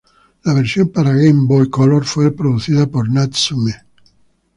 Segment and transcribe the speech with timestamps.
[0.45, 3.75] La versión para Game Boy Color fue producida por Natsume.